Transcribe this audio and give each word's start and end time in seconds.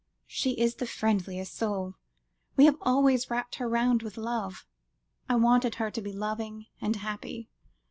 "She 0.25 0.53
is 0.53 0.73
the 0.77 0.87
friendliest 0.87 1.53
soul. 1.55 1.93
We 2.57 2.65
have 2.65 2.75
always 2.81 3.29
wrapped 3.29 3.57
her 3.57 3.69
round 3.69 4.01
with 4.01 4.17
love; 4.17 4.65
I 5.29 5.35
wanted 5.35 5.75
her 5.75 5.91
to 5.91 6.01
be 6.01 6.11
loving 6.11 6.65
and 6.81 6.95
happy." 6.95 7.49